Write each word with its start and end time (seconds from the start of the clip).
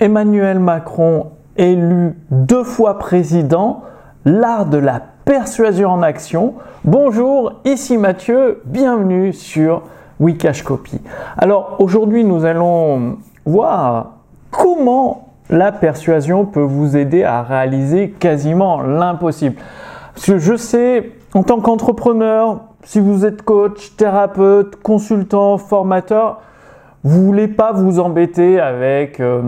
Emmanuel 0.00 0.58
Macron 0.60 1.26
élu 1.58 2.14
deux 2.30 2.64
fois 2.64 2.98
président, 2.98 3.82
l'art 4.24 4.64
de 4.64 4.78
la 4.78 5.02
persuasion 5.26 5.90
en 5.90 6.00
action. 6.00 6.54
Bonjour, 6.84 7.60
ici 7.66 7.98
Mathieu, 7.98 8.62
bienvenue 8.64 9.34
sur 9.34 9.82
Wikash 10.18 10.62
Copy. 10.62 10.98
Alors 11.36 11.76
aujourd'hui 11.80 12.24
nous 12.24 12.46
allons 12.46 13.18
voir 13.44 14.12
comment 14.50 15.34
la 15.50 15.70
persuasion 15.70 16.46
peut 16.46 16.60
vous 16.60 16.96
aider 16.96 17.22
à 17.22 17.42
réaliser 17.42 18.08
quasiment 18.08 18.80
l'impossible. 18.80 19.56
Parce 20.14 20.24
que 20.24 20.38
je 20.38 20.56
sais, 20.56 21.12
en 21.34 21.42
tant 21.42 21.60
qu'entrepreneur, 21.60 22.60
si 22.84 23.00
vous 23.00 23.26
êtes 23.26 23.42
coach, 23.42 23.94
thérapeute, 23.98 24.76
consultant, 24.76 25.58
formateur, 25.58 26.40
vous 27.04 27.22
voulez 27.22 27.48
pas 27.48 27.72
vous 27.72 28.00
embêter 28.00 28.60
avec 28.60 29.20
euh, 29.20 29.42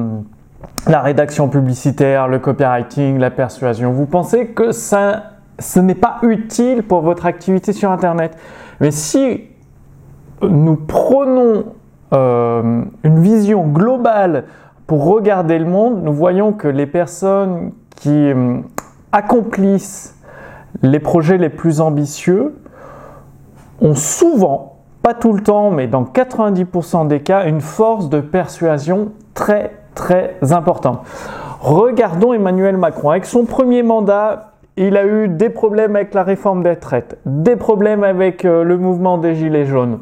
la 0.87 1.01
rédaction 1.01 1.49
publicitaire, 1.49 2.29
le 2.29 2.39
copywriting, 2.39 3.19
la 3.19 3.31
persuasion. 3.31 3.93
Vous 3.93 4.07
pensez 4.07 4.49
que 4.49 4.73
ça, 4.73 5.25
ce 5.59 5.81
n'est 5.81 5.95
pas 5.95 6.19
utile 6.23 6.83
pour 6.83 7.03
votre 7.03 7.27
activité 7.27 7.73
sur 7.73 7.91
Internet. 7.91 8.37
Mais 8.81 8.91
si 8.91 9.43
nous 10.43 10.77
prenons 10.77 11.67
euh, 12.13 12.83
une 13.05 13.19
vision 13.21 13.67
globale 13.67 14.45
pour 14.87 15.05
regarder 15.05 15.59
le 15.59 15.67
monde, 15.67 16.03
nous 16.03 16.13
voyons 16.13 16.53
que 16.53 16.69
les 16.69 16.87
personnes 16.87 17.73
qui 17.97 18.11
euh, 18.11 18.59
accomplissent 19.13 20.19
les 20.83 20.99
projets 20.99 21.39
les 21.39 21.49
plus 21.49 21.81
ambitieux 21.81 22.57
ont 23.81 23.95
souvent, 23.95 24.81
pas 25.03 25.15
tout 25.15 25.33
le 25.33 25.43
temps, 25.43 25.71
mais 25.71 25.87
dans 25.87 26.05
90% 26.05 27.07
des 27.07 27.21
cas, 27.21 27.47
une 27.47 27.61
force 27.61 28.09
de 28.09 28.21
persuasion 28.21 29.13
très 29.35 29.82
très 29.95 30.37
importante. 30.53 31.01
Regardons 31.61 32.33
Emmanuel 32.33 32.77
Macron. 32.77 33.11
Avec 33.11 33.25
son 33.25 33.45
premier 33.45 33.83
mandat, 33.83 34.53
il 34.77 34.97
a 34.97 35.07
eu 35.07 35.29
des 35.29 35.51
problèmes 35.51 35.97
avec 35.97 36.15
la 36.15 36.23
réforme 36.23 36.63
des 36.63 36.71
retraites, 36.71 37.19
des 37.27 37.57
problèmes 37.57 38.05
avec 38.05 38.45
euh, 38.45 38.65
le 38.65 38.79
mouvement 38.79 39.19
des 39.19 39.35
Gilets 39.35 39.67
jaunes, 39.67 39.99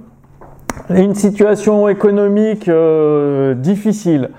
une 0.91 1.14
situation 1.14 1.88
économique 1.88 2.69
euh, 2.69 3.55
difficile, 3.55 4.30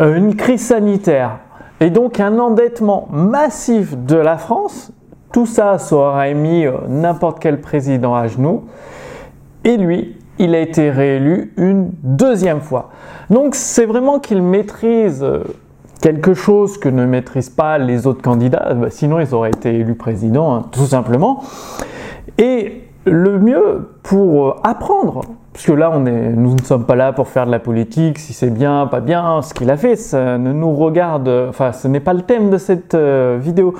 euh, 0.00 0.16
une 0.16 0.36
crise 0.36 0.64
sanitaire 0.64 1.38
et 1.80 1.90
donc 1.90 2.20
un 2.20 2.38
endettement 2.38 3.08
massif 3.10 3.96
de 3.96 4.16
la 4.16 4.38
France. 4.38 4.92
Tout 5.32 5.46
ça, 5.46 5.78
ça 5.78 5.96
aurait 5.96 6.34
mis 6.34 6.64
n'importe 6.88 7.38
quel 7.38 7.60
président 7.60 8.14
à 8.14 8.28
genoux. 8.28 8.64
Et 9.64 9.76
lui, 9.76 10.16
il 10.38 10.54
a 10.54 10.60
été 10.60 10.90
réélu 10.90 11.52
une 11.56 11.90
deuxième 12.02 12.60
fois. 12.60 12.90
Donc 13.30 13.54
c'est 13.54 13.86
vraiment 13.86 14.18
qu'il 14.18 14.42
maîtrise 14.42 15.24
quelque 16.00 16.34
chose 16.34 16.78
que 16.78 16.88
ne 16.88 17.06
maîtrisent 17.06 17.50
pas 17.50 17.78
les 17.78 18.06
autres 18.06 18.22
candidats, 18.22 18.74
bah, 18.74 18.90
sinon 18.90 19.20
ils 19.20 19.34
auraient 19.34 19.50
été 19.50 19.74
élus 19.74 19.94
président, 19.94 20.54
hein, 20.54 20.64
tout 20.70 20.86
simplement. 20.86 21.42
Et 22.38 22.84
le 23.04 23.38
mieux 23.38 23.90
pour 24.02 24.48
euh, 24.48 24.54
apprendre, 24.62 25.22
puisque 25.52 25.70
là 25.70 25.90
on 25.92 26.06
est, 26.06 26.30
nous 26.30 26.54
ne 26.54 26.62
sommes 26.62 26.84
pas 26.84 26.94
là 26.94 27.12
pour 27.12 27.28
faire 27.28 27.46
de 27.46 27.50
la 27.50 27.58
politique, 27.58 28.18
si 28.18 28.32
c'est 28.32 28.50
bien, 28.50 28.86
pas 28.86 29.00
bien, 29.00 29.42
ce 29.42 29.54
qu'il 29.54 29.70
a 29.70 29.76
fait, 29.76 29.96
ça 29.96 30.38
ne 30.38 30.52
nous 30.52 30.74
regarde, 30.74 31.28
enfin 31.48 31.72
ce 31.72 31.88
n'est 31.88 32.00
pas 32.00 32.12
le 32.12 32.22
thème 32.22 32.50
de 32.50 32.58
cette 32.58 32.94
euh, 32.94 33.38
vidéo. 33.40 33.74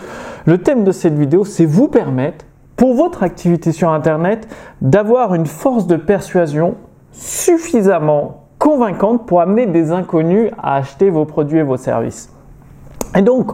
Le 0.46 0.58
thème 0.58 0.84
de 0.84 0.92
cette 0.92 1.14
vidéo, 1.14 1.44
c'est 1.44 1.66
vous 1.66 1.88
permettre, 1.88 2.44
pour 2.78 2.94
votre 2.94 3.24
activité 3.24 3.72
sur 3.72 3.90
Internet, 3.90 4.48
d'avoir 4.80 5.34
une 5.34 5.46
force 5.46 5.88
de 5.88 5.96
persuasion 5.96 6.76
suffisamment 7.10 8.44
convaincante 8.58 9.26
pour 9.26 9.40
amener 9.40 9.66
des 9.66 9.90
inconnus 9.90 10.52
à 10.62 10.76
acheter 10.76 11.10
vos 11.10 11.24
produits 11.24 11.58
et 11.58 11.64
vos 11.64 11.76
services. 11.76 12.32
Et 13.16 13.22
donc, 13.22 13.50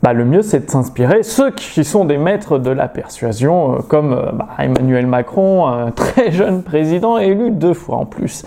bah, 0.00 0.12
le 0.12 0.24
mieux, 0.24 0.42
c'est 0.42 0.64
de 0.64 0.70
s'inspirer 0.70 1.24
ceux 1.24 1.50
qui 1.50 1.82
sont 1.82 2.04
des 2.04 2.18
maîtres 2.18 2.58
de 2.58 2.70
la 2.70 2.86
persuasion, 2.86 3.74
euh, 3.74 3.78
comme 3.88 4.12
euh, 4.12 4.30
bah, 4.32 4.48
Emmanuel 4.60 5.08
Macron, 5.08 5.66
un 5.66 5.90
très 5.90 6.30
jeune 6.30 6.62
président 6.62 7.18
élu 7.18 7.50
deux 7.50 7.74
fois 7.74 7.96
en 7.96 8.06
plus. 8.06 8.44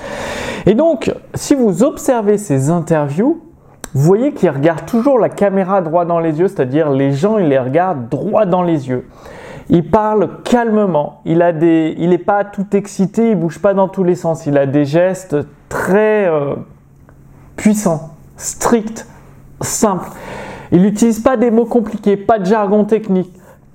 Et 0.66 0.76
donc, 0.76 1.14
si 1.34 1.56
vous 1.56 1.84
observez 1.84 2.38
ces 2.38 2.70
interviews, 2.70 3.42
vous 3.94 4.02
voyez 4.02 4.32
qu'il 4.32 4.50
regarde 4.50 4.86
toujours 4.86 5.20
la 5.20 5.28
caméra 5.28 5.82
droit 5.82 6.06
dans 6.06 6.20
les 6.20 6.40
yeux, 6.40 6.48
c'est-à-dire 6.48 6.90
les 6.90 7.12
gens, 7.12 7.38
il 7.38 7.50
les 7.50 7.60
regarde 7.60 8.08
droit 8.08 8.46
dans 8.46 8.64
les 8.64 8.88
yeux. 8.88 9.06
Il 9.70 9.90
parle 9.90 10.42
calmement. 10.44 11.22
Il 11.26 11.42
a 11.42 11.52
des, 11.54 11.96
il 12.00 12.10
n'est 12.10 12.18
pas 12.18 12.44
tout 12.44 12.66
excité, 12.74 13.32
il 13.32 13.36
bouge 13.36 13.60
pas 13.60 13.74
dans 13.74 13.88
tous 13.88 14.04
les 14.04 14.16
sens. 14.16 14.46
Il 14.48 14.58
a 14.58 14.66
des 14.66 14.86
gestes 14.86 15.38
très 15.70 16.28
euh, 16.28 16.56
puissants, 17.56 18.10
stricts, 18.36 19.06
simples. 19.62 20.10
Il 20.72 20.82
n'utilise 20.82 21.20
pas 21.20 21.38
des 21.38 21.52
mots 21.52 21.66
compliqués, 21.66 22.18
pas 22.18 22.40
de 22.40 22.46
jargon 22.46 22.84
technique, 22.84 23.32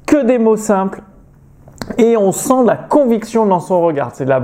que 0.06 0.25
des 0.25 0.38
mots 0.38 0.56
simples. 0.56 1.03
Et 1.99 2.16
on 2.16 2.32
sent 2.32 2.65
la 2.65 2.76
conviction 2.76 3.47
dans 3.47 3.61
son 3.61 3.81
regard. 3.81 4.11
C'est 4.15 4.25
la 4.25 4.43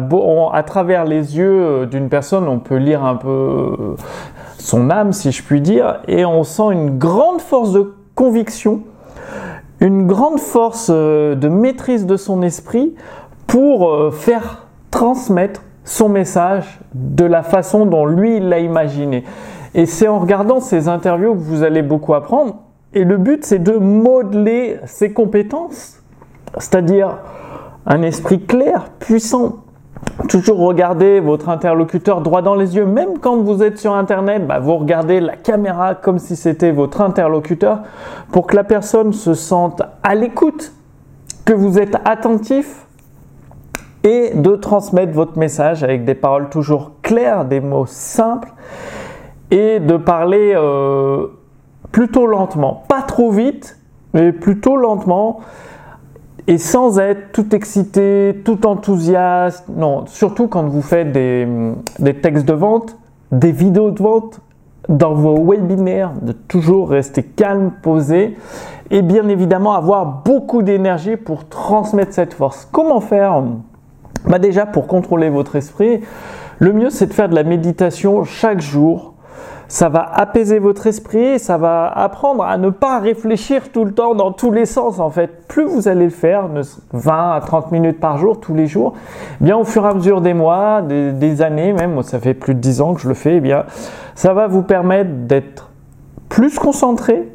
à 0.53 0.63
travers 0.63 1.05
les 1.05 1.37
yeux 1.37 1.63
euh, 1.63 1.87
d'une 1.87 2.09
personne, 2.09 2.47
on 2.47 2.59
peut 2.59 2.77
lire 2.77 3.05
un 3.05 3.17
peu 3.17 3.29
euh, 3.29 3.97
son 4.59 4.91
âme, 4.91 5.13
si 5.13 5.33
je 5.33 5.43
puis 5.43 5.61
dire, 5.61 6.01
et 6.07 6.25
on 6.25 6.45
sent 6.45 6.71
une 6.73 6.99
grande 6.99 7.41
force 7.41 7.73
de 7.73 7.95
conviction 8.15 8.83
une 9.81 10.07
grande 10.07 10.41
force 10.41 10.89
euh, 10.91 11.35
de 11.35 11.49
maîtrise 11.49 12.07
de 12.07 12.17
son 12.17 12.43
esprit 12.43 12.95
pour 13.47 13.91
euh, 13.91 14.11
faire 14.11 14.67
transmettre 14.91 15.63
son 15.85 16.09
message 16.09 16.81
de 16.95 17.25
la 17.25 17.43
façon 17.43 17.87
dont 17.87 18.07
lui 18.07 18.41
l'a 18.41 18.61
imaginé. 18.61 19.25
Et 19.75 19.87
c'est 19.87 20.09
en 20.09 20.19
regardant 20.19 20.61
ces 20.61 20.89
interviews 20.89 21.35
que 21.35 21.41
vous 21.41 21.63
allez 21.63 21.83
beaucoup 21.83 22.15
apprendre. 22.15 22.57
Et 22.93 23.05
le 23.05 23.17
but, 23.17 23.45
c'est 23.45 23.61
de 23.61 23.73
modeler 23.73 24.79
ses 24.85 25.13
compétences, 25.13 26.03
c'est-à-dire 26.59 27.19
un 27.87 28.03
esprit 28.03 28.41
clair, 28.41 28.91
puissant, 28.99 29.65
Toujours 30.29 30.59
regarder 30.59 31.21
votre 31.21 31.49
interlocuteur 31.49 32.21
droit 32.21 32.43
dans 32.43 32.55
les 32.55 32.77
yeux, 32.77 32.87
même 32.87 33.19
quand 33.19 33.39
vous 33.39 33.63
êtes 33.63 33.79
sur 33.79 33.95
Internet, 33.95 34.47
bah, 34.47 34.59
vous 34.59 34.77
regardez 34.77 35.21
la 35.21 35.37
caméra 35.37 35.95
comme 35.95 36.19
si 36.19 36.37
c'était 36.37 36.73
votre 36.73 37.01
interlocuteur. 37.01 37.81
Pour 38.31 38.47
que 38.47 38.57
la 38.57 38.65
personne 38.65 39.13
se 39.13 39.35
sente 39.35 39.83
à 40.03 40.15
l'écoute, 40.15 40.73
que 41.45 41.53
vous 41.53 41.79
êtes 41.79 41.97
attentif 42.05 42.87
et 44.05 44.33
de 44.35 44.57
transmettre 44.57 45.13
votre 45.13 45.39
message 45.39 45.83
avec 45.83 46.05
des 46.05 46.15
paroles 46.15 46.49
toujours 46.49 46.93
claires, 47.03 47.45
des 47.45 47.61
mots 47.61 47.87
simples 47.87 48.53
et 49.51 49.81
de 49.81 49.97
parler 49.97 50.53
euh, 50.55 51.27
plutôt 51.93 52.27
lentement, 52.27 52.85
pas 52.89 53.03
trop 53.03 53.31
vite, 53.31 53.79
mais 54.15 54.33
plutôt 54.33 54.77
lentement 54.77 55.41
et 56.51 56.59
sans 56.59 56.99
être 56.99 57.31
tout 57.31 57.55
excité, 57.55 58.43
tout 58.45 58.67
enthousiaste. 58.67 59.69
Non, 59.69 60.05
surtout 60.07 60.49
quand 60.49 60.65
vous 60.65 60.83
faites 60.83 61.13
des, 61.13 61.47
textes 62.21 62.45
de 62.45 62.53
vente, 62.53 62.97
des 63.31 63.53
vidéos 63.53 63.93
de 63.93 64.03
vente, 64.03 64.41
dans 64.89 65.15
vos 65.15 65.45
webinaires, 65.45 66.11
de 66.21 66.33
toujours 66.33 66.91
rester 66.91 67.23
calme, 67.23 67.71
posé 67.83 68.37
et 68.91 69.03
bien 69.03 69.29
évidemment 69.29 69.75
avoir 69.75 70.25
beaucoup 70.25 70.63
d'énergie 70.63 71.17
pour 71.17 71.49
transmettre 71.49 72.13
cette 72.13 72.35
force. 72.35 72.69
Comment 72.73 73.01
faire? 73.01 73.45
Bah 74.27 74.41
Déjà 74.41 74.67
pour 74.67 74.89
contrôler 74.89 75.31
votre 75.31 75.55
esprit, 75.55 76.01
le 76.59 76.73
mieux 76.73 76.91
c'est 76.91 77.07
de 77.07 77.13
faire 77.13 77.29
de 77.29 77.37
la 77.37 77.45
méditation 77.45 78.25
chaque 78.25 78.61
jour 78.61 79.10
ça 79.71 79.89
va 79.89 80.03
apaiser 80.03 80.59
votre 80.59 80.89
esprit, 80.89 81.39
ça 81.39 81.57
va 81.57 81.87
apprendre 81.87 82.43
à 82.43 82.59
ne 82.59 82.71
pas 82.71 82.99
réfléchir 82.99 83.71
tout 83.71 83.85
le 83.85 83.93
temps 83.93 84.17
dans 84.17 84.33
tous 84.33 84.51
les 84.51 84.67
sens 84.67 84.99
en 84.99 85.11
fait. 85.11 85.47
Plus 85.47 85.63
vous 85.63 85.87
allez 85.87 86.07
le 86.07 86.11
faire, 86.11 86.49
20 86.93 87.33
à 87.35 87.41
30 87.41 87.71
minutes 87.71 88.01
par 88.01 88.19
jour, 88.19 88.41
tous 88.41 88.53
les 88.53 88.67
jours, 88.67 88.95
eh 89.41 89.45
bien 89.45 89.57
au 89.57 89.63
fur 89.63 89.87
et 89.87 89.89
à 89.89 89.95
mesure 89.95 90.23
des 90.23 90.35
mois, 90.35 90.83
des, 90.83 91.41
années 91.41 91.73
même, 91.73 91.93
moi 91.95 92.03
ça 92.03 92.19
fait 92.19 92.35
plus 92.35 92.55
de 92.55 92.59
10 92.59 92.81
ans 92.81 92.95
que 92.95 93.01
je 93.01 93.07
le 93.07 93.15
fais, 93.15 93.37
eh 93.37 93.41
bien 93.41 93.65
ça 94.17 94.35
va 94.35 94.49
vous 94.49 94.63
permettre 94.63 95.11
d'être 95.29 95.71
plus 96.29 96.59
concentré. 96.59 97.29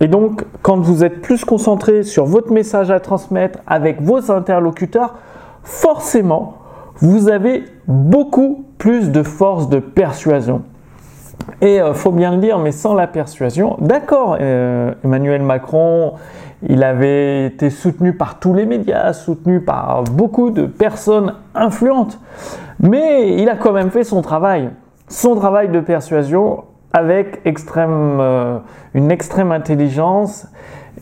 Et 0.00 0.08
donc 0.08 0.46
quand 0.62 0.78
vous 0.78 1.04
êtes 1.04 1.20
plus 1.20 1.44
concentré 1.44 2.04
sur 2.04 2.24
votre 2.24 2.52
message 2.52 2.90
à 2.90 3.00
transmettre 3.00 3.58
avec 3.66 4.00
vos 4.00 4.32
interlocuteurs, 4.32 5.16
forcément, 5.62 6.54
vous 7.00 7.28
avez 7.28 7.64
beaucoup 7.86 8.64
plus 8.78 9.10
de 9.10 9.22
force 9.22 9.68
de 9.68 9.78
persuasion. 9.78 10.62
Et 11.60 11.80
euh, 11.80 11.94
faut 11.94 12.10
bien 12.10 12.32
le 12.32 12.38
dire, 12.38 12.58
mais 12.58 12.72
sans 12.72 12.94
la 12.94 13.06
persuasion, 13.06 13.76
d'accord, 13.80 14.36
euh, 14.40 14.92
Emmanuel 15.04 15.42
Macron, 15.42 16.14
il 16.68 16.84
avait 16.84 17.46
été 17.46 17.70
soutenu 17.70 18.12
par 18.12 18.38
tous 18.38 18.54
les 18.54 18.66
médias, 18.66 19.12
soutenu 19.12 19.60
par 19.60 20.04
beaucoup 20.04 20.50
de 20.50 20.66
personnes 20.66 21.34
influentes, 21.54 22.20
mais 22.80 23.36
il 23.36 23.48
a 23.48 23.56
quand 23.56 23.72
même 23.72 23.90
fait 23.90 24.04
son 24.04 24.22
travail, 24.22 24.70
son 25.08 25.34
travail 25.34 25.68
de 25.68 25.80
persuasion 25.80 26.64
avec 26.92 27.40
euh, 27.46 28.58
une 28.94 29.10
extrême 29.10 29.52
intelligence 29.52 30.46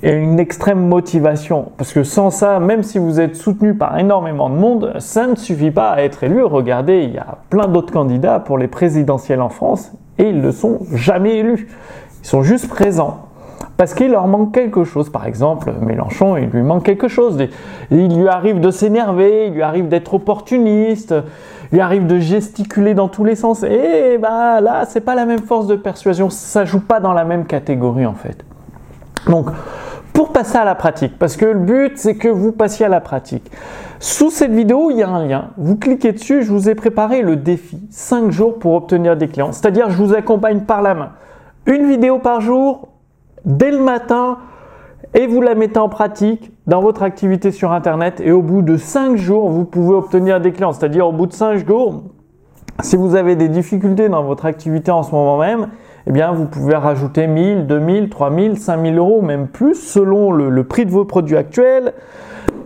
et 0.03 0.13
une 0.13 0.39
extrême 0.39 0.87
motivation. 0.87 1.73
Parce 1.77 1.93
que 1.93 2.05
sans 2.05 2.31
ça, 2.31 2.61
même 2.61 2.83
si 2.83 2.99
vous 2.99 3.21
êtes 3.21 3.37
soutenu 3.37 3.75
par 3.75 3.99
énormément 3.99 4.49
de 4.49 4.55
monde, 4.55 4.95
ça 4.99 5.27
ne 5.27 5.35
suffit 5.35 5.71
pas 5.71 5.91
à 5.91 6.03
être 6.03 6.23
élu. 6.23 6.43
Regardez, 6.43 7.03
il 7.03 7.15
y 7.15 7.19
a 7.19 7.39
plein 7.51 7.67
d'autres 7.67 7.93
candidats 7.93 8.39
pour 8.39 8.57
les 8.57 8.69
présidentielles 8.69 9.43
en 9.43 9.49
France 9.49 9.93
et 10.21 10.29
ils 10.29 10.41
ne 10.41 10.51
sont 10.53 10.81
jamais 10.93 11.39
élus. 11.39 11.69
Ils 12.23 12.27
sont 12.27 12.43
juste 12.43 12.69
présents 12.69 13.27
parce 13.77 13.95
qu'il 13.95 14.11
leur 14.11 14.27
manque 14.27 14.53
quelque 14.53 14.85
chose. 14.85 15.09
Par 15.09 15.27
exemple, 15.27 15.73
Mélenchon, 15.81 16.37
il 16.37 16.51
lui 16.51 16.63
manque 16.63 16.85
quelque 16.85 17.09
chose. 17.09 17.39
Il 17.91 18.15
lui 18.15 18.29
arrive 18.29 18.61
de 18.61 18.71
s'énerver, 18.71 19.47
il 19.47 19.55
lui 19.55 19.63
arrive 19.63 19.89
d'être 19.89 20.13
opportuniste, 20.13 21.15
il 21.73 21.77
lui 21.77 21.81
arrive 21.81 22.07
de 22.07 22.19
gesticuler 22.19 22.93
dans 22.93 23.09
tous 23.09 23.25
les 23.25 23.37
sens. 23.37 23.63
Et 23.63 24.19
bah 24.21 24.61
là, 24.61 24.85
c'est 24.87 25.01
pas 25.01 25.15
la 25.15 25.25
même 25.25 25.41
force 25.41 25.67
de 25.67 25.77
persuasion, 25.77 26.29
ça 26.29 26.67
joue 26.67 26.81
pas 26.81 27.01
dans 27.01 27.15
la 27.15 27.25
même 27.25 27.47
catégorie 27.47 28.05
en 28.05 28.15
fait. 28.15 28.45
Donc, 29.27 29.47
pour 30.21 30.33
passer 30.33 30.59
à 30.59 30.67
la 30.67 30.75
pratique, 30.75 31.19
parce 31.19 31.39
que 31.39 31.47
le 31.47 31.61
but 31.61 31.93
c'est 31.97 32.15
que 32.15 32.29
vous 32.29 32.53
passiez 32.53 32.85
à 32.85 32.91
la 32.91 33.01
pratique. 33.01 33.51
Sous 34.01 34.29
cette 34.29 34.51
vidéo, 34.51 34.91
il 34.91 34.99
y 34.99 35.03
a 35.03 35.09
un 35.09 35.27
lien. 35.27 35.49
Vous 35.57 35.77
cliquez 35.77 36.13
dessus, 36.13 36.43
je 36.43 36.53
vous 36.53 36.69
ai 36.69 36.75
préparé 36.75 37.23
le 37.23 37.37
défi 37.37 37.81
5 37.89 38.31
jours 38.31 38.59
pour 38.59 38.75
obtenir 38.75 39.17
des 39.17 39.29
clients. 39.29 39.53
C'est-à-dire, 39.53 39.89
je 39.89 39.97
vous 39.97 40.13
accompagne 40.13 40.61
par 40.61 40.83
la 40.83 40.93
main. 40.93 41.13
Une 41.65 41.89
vidéo 41.89 42.19
par 42.19 42.43
jour, 42.43 42.89
dès 43.47 43.71
le 43.71 43.79
matin, 43.79 44.37
et 45.15 45.27
vous 45.27 45.41
la 45.41 45.55
mettez 45.55 45.79
en 45.79 45.89
pratique 45.89 46.53
dans 46.67 46.83
votre 46.83 47.03
activité 47.03 47.51
sur 47.51 47.73
Internet. 47.73 48.21
Et 48.23 48.31
au 48.31 48.43
bout 48.43 48.61
de 48.61 48.77
5 48.77 49.17
jours, 49.17 49.49
vous 49.49 49.65
pouvez 49.65 49.95
obtenir 49.95 50.39
des 50.39 50.53
clients. 50.53 50.73
C'est-à-dire, 50.73 51.09
au 51.09 51.13
bout 51.13 51.29
de 51.29 51.33
5 51.33 51.67
jours, 51.67 52.03
si 52.83 52.97
vous 52.97 53.15
avez 53.15 53.37
des 53.37 53.49
difficultés 53.49 54.11
dans 54.11 54.23
votre 54.23 54.45
activité 54.45 54.91
en 54.91 55.03
ce 55.03 55.13
moment 55.13 55.39
même, 55.39 55.69
eh 56.07 56.13
bien, 56.13 56.33
vous 56.33 56.47
pouvez 56.47 56.75
rajouter 56.75 57.27
1000, 57.27 57.67
2000, 57.67 58.09
3000, 58.09 58.59
5000 58.59 58.99
euros, 58.99 59.23
même 59.23 59.49
plus, 59.49 59.75
selon 59.75 60.33
le, 60.33 60.65
prix 60.65 60.87
de 60.87 60.91
vos 60.91 61.05
produits 61.05 61.37
actuels 61.37 61.93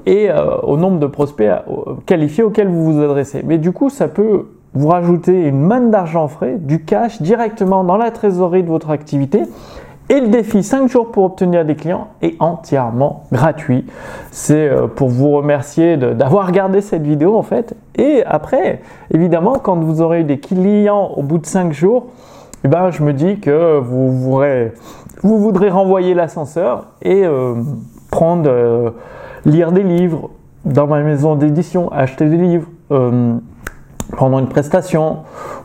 et 0.06 0.30
euh, 0.30 0.56
au 0.58 0.76
nombre 0.76 0.98
de 0.98 1.06
prospects 1.06 1.48
euh, 1.48 1.94
qualifiés 2.06 2.44
auxquels 2.44 2.68
vous 2.68 2.92
vous 2.92 3.02
adressez. 3.02 3.42
Mais 3.44 3.58
du 3.58 3.72
coup, 3.72 3.90
ça 3.90 4.08
peut 4.08 4.46
vous 4.74 4.88
rajouter 4.88 5.46
une 5.46 5.60
manne 5.60 5.90
d'argent 5.90 6.28
frais, 6.28 6.56
du 6.58 6.84
cash 6.84 7.22
directement 7.22 7.84
dans 7.84 7.96
la 7.96 8.10
trésorerie 8.10 8.62
de 8.62 8.68
votre 8.68 8.90
activité. 8.90 9.42
Et 10.10 10.20
le 10.20 10.28
défi 10.28 10.62
5 10.62 10.90
jours 10.90 11.10
pour 11.10 11.24
obtenir 11.24 11.64
des 11.64 11.76
clients 11.76 12.08
est 12.20 12.36
entièrement 12.38 13.24
gratuit. 13.32 13.86
C'est 14.30 14.68
euh, 14.68 14.86
pour 14.86 15.08
vous 15.08 15.30
remercier 15.30 15.96
d'avoir 15.96 16.46
regardé 16.46 16.82
cette 16.82 17.02
vidéo 17.02 17.36
en 17.36 17.42
fait. 17.42 17.74
Et 17.96 18.22
après, 18.26 18.82
évidemment, 19.12 19.54
quand 19.54 19.76
vous 19.76 20.02
aurez 20.02 20.20
eu 20.20 20.24
des 20.24 20.38
clients 20.38 21.12
au 21.16 21.22
bout 21.22 21.38
de 21.38 21.46
5 21.46 21.72
jours, 21.72 22.06
eh 22.64 22.68
ben, 22.68 22.90
je 22.90 23.02
me 23.02 23.12
dis 23.12 23.40
que 23.40 23.78
vous, 23.78 24.10
voudrez, 24.10 24.72
vous 25.22 25.38
voudrez 25.38 25.68
renvoyer 25.68 26.14
l'ascenseur 26.14 26.86
et 27.02 27.24
euh, 27.24 27.54
prendre, 28.10 28.48
euh, 28.48 28.90
lire 29.44 29.70
des 29.70 29.82
livres. 29.82 30.30
Dans 30.64 30.86
ma 30.86 31.02
maison 31.02 31.34
d'édition, 31.34 31.92
acheter 31.92 32.26
des 32.26 32.38
livres, 32.38 32.68
euh, 32.90 33.34
prendre 34.12 34.38
une 34.38 34.48
prestation 34.48 35.18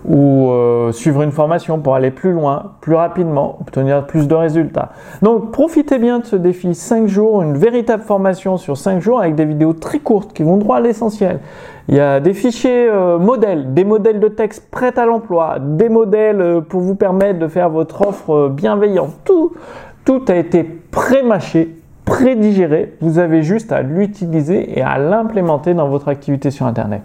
ou 0.08 0.52
suivre 0.92 1.22
une 1.22 1.32
formation 1.32 1.80
pour 1.80 1.96
aller 1.96 2.12
plus 2.12 2.32
loin, 2.32 2.74
plus 2.82 2.96
rapidement, 2.96 3.58
obtenir 3.60 4.08
plus 4.08 4.28
de 4.28 4.36
résultats. 4.36 4.90
Donc 5.22 5.52
profitez 5.52 6.00
bien 6.00 6.20
de 6.20 6.26
ce 6.26 6.36
défi 6.36 6.74
5 6.74 7.08
jours, 7.08 7.42
une 7.42 7.58
véritable 7.58 8.04
formation 8.04 8.58
sur 8.58 8.78
5 8.78 9.02
jours 9.02 9.20
avec 9.20 9.36
des 9.36 9.46
vidéos 9.46 9.74
très 9.74 10.00
courtes 10.00 10.34
qui 10.34 10.44
vont 10.44 10.58
droit 10.58 10.78
à 10.78 10.80
l'essentiel 10.80 11.40
il 11.90 11.96
y 11.96 12.00
a 12.00 12.20
des 12.20 12.36
fichiers 12.36 12.88
euh, 12.88 13.18
modèles, 13.18 13.74
des 13.74 13.84
modèles 13.84 14.20
de 14.20 14.28
texte 14.28 14.70
prêts 14.70 14.98
à 14.98 15.08
l'emploi, 15.08 15.58
des 15.60 15.90
modèles 15.90 16.40
euh, 16.40 16.62
pour 16.62 16.82
vous 16.82 16.94
permettre 16.94 17.40
de 17.40 17.48
faire 17.48 17.72
votre 17.72 18.08
offre 18.08 18.32
euh, 18.32 18.50
bienveillante. 18.50 19.16
Tout, 19.26 19.54
tout 20.06 20.24
a 20.28 20.36
été 20.36 20.64
pré-mâché, 20.64 21.78
pré-digéré. 22.06 22.94
Vous 23.02 23.18
avez 23.18 23.42
juste 23.42 23.72
à 23.72 23.82
l'utiliser 23.82 24.78
et 24.78 24.84
à 24.84 25.00
l'implémenter 25.00 25.74
dans 25.74 25.90
votre 25.90 26.10
activité 26.10 26.52
sur 26.52 26.68
Internet. 26.68 27.02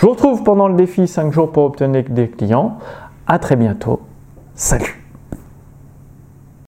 Je 0.00 0.06
vous 0.06 0.12
retrouve 0.12 0.42
pendant 0.44 0.66
le 0.66 0.76
défi 0.76 1.06
5 1.06 1.30
jours 1.30 1.52
pour 1.52 1.64
obtenir 1.64 2.04
des 2.08 2.30
clients. 2.30 2.78
À 3.26 3.38
très 3.38 3.54
bientôt. 3.54 4.00
Salut 4.54 4.99